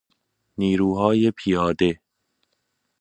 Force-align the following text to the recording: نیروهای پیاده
نیروهای 0.57 1.31
پیاده 1.31 1.99